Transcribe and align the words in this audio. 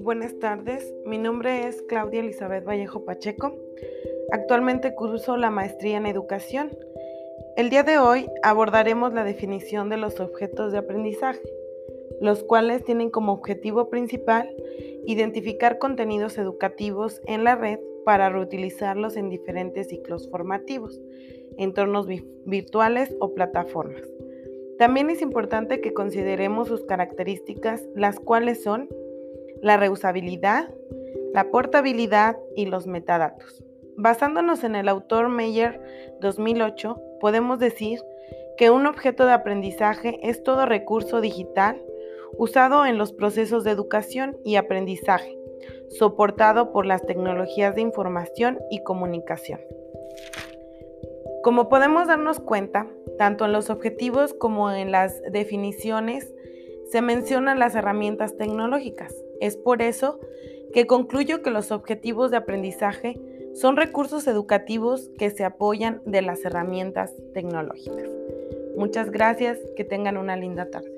Buenas 0.00 0.38
tardes, 0.38 0.92
mi 1.06 1.18
nombre 1.18 1.66
es 1.66 1.80
Claudia 1.82 2.20
Elizabeth 2.20 2.64
Vallejo 2.64 3.04
Pacheco. 3.04 3.56
Actualmente 4.32 4.94
curso 4.94 5.36
la 5.36 5.50
maestría 5.50 5.96
en 5.96 6.06
educación. 6.06 6.76
El 7.56 7.70
día 7.70 7.82
de 7.82 7.98
hoy 7.98 8.28
abordaremos 8.42 9.14
la 9.14 9.24
definición 9.24 9.88
de 9.88 9.96
los 9.96 10.20
objetos 10.20 10.72
de 10.72 10.78
aprendizaje, 10.78 11.40
los 12.20 12.44
cuales 12.44 12.84
tienen 12.84 13.10
como 13.10 13.32
objetivo 13.32 13.88
principal 13.88 14.54
identificar 15.06 15.78
contenidos 15.78 16.38
educativos 16.38 17.22
en 17.26 17.44
la 17.44 17.56
red 17.56 17.78
para 18.04 18.28
reutilizarlos 18.28 19.16
en 19.16 19.30
diferentes 19.30 19.88
ciclos 19.88 20.28
formativos, 20.30 21.00
entornos 21.58 22.06
virtuales 22.44 23.14
o 23.20 23.34
plataformas. 23.34 24.02
También 24.78 25.08
es 25.10 25.22
importante 25.22 25.80
que 25.80 25.94
consideremos 25.94 26.68
sus 26.68 26.84
características, 26.84 27.82
las 27.94 28.18
cuales 28.18 28.62
son 28.62 28.88
la 29.62 29.76
reusabilidad, 29.76 30.68
la 31.32 31.50
portabilidad 31.50 32.36
y 32.56 32.66
los 32.66 32.86
metadatos. 32.86 33.62
Basándonos 33.96 34.64
en 34.64 34.74
el 34.74 34.88
autor 34.88 35.28
Meyer 35.28 35.80
2008, 36.20 37.00
podemos 37.20 37.60
decir 37.60 38.00
que 38.56 38.70
un 38.70 38.86
objeto 38.86 39.26
de 39.26 39.32
aprendizaje 39.32 40.18
es 40.22 40.42
todo 40.42 40.66
recurso 40.66 41.20
digital 41.20 41.80
usado 42.36 42.84
en 42.86 42.98
los 42.98 43.12
procesos 43.12 43.62
de 43.64 43.70
educación 43.70 44.36
y 44.44 44.56
aprendizaje, 44.56 45.38
soportado 45.88 46.72
por 46.72 46.86
las 46.86 47.06
tecnologías 47.06 47.74
de 47.74 47.82
información 47.82 48.58
y 48.70 48.82
comunicación. 48.82 49.60
Como 51.44 51.68
podemos 51.68 52.08
darnos 52.08 52.40
cuenta, 52.40 52.88
tanto 53.18 53.44
en 53.44 53.52
los 53.52 53.68
objetivos 53.68 54.32
como 54.32 54.70
en 54.70 54.90
las 54.90 55.20
definiciones 55.30 56.34
se 56.90 57.02
mencionan 57.02 57.58
las 57.58 57.74
herramientas 57.74 58.38
tecnológicas. 58.38 59.14
Es 59.42 59.58
por 59.58 59.82
eso 59.82 60.20
que 60.72 60.86
concluyo 60.86 61.42
que 61.42 61.50
los 61.50 61.70
objetivos 61.70 62.30
de 62.30 62.38
aprendizaje 62.38 63.20
son 63.52 63.76
recursos 63.76 64.26
educativos 64.26 65.10
que 65.18 65.28
se 65.28 65.44
apoyan 65.44 66.00
de 66.06 66.22
las 66.22 66.42
herramientas 66.46 67.12
tecnológicas. 67.34 68.08
Muchas 68.74 69.10
gracias, 69.10 69.58
que 69.76 69.84
tengan 69.84 70.16
una 70.16 70.36
linda 70.36 70.70
tarde. 70.70 70.93